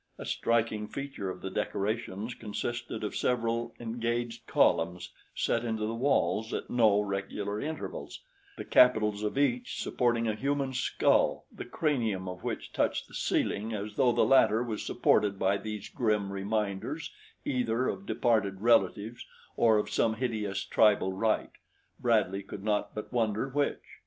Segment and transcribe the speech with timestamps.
[0.17, 6.55] A striking feature of the decorations consisted of several engaged columns set into the walls
[6.55, 8.19] at no regular intervals,
[8.57, 13.75] the capitals of each supporting a human skull the cranium of which touched the ceiling,
[13.75, 17.11] as though the latter was supported by these grim reminders
[17.45, 19.23] either of departed relatives
[19.55, 21.51] or of some hideous tribal rite
[21.99, 23.77] Bradley could not but wonder which.